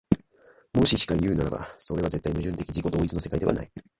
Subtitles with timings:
[0.73, 3.71] もししかいうならば、それは絶対矛盾的自己同一の世界ではない。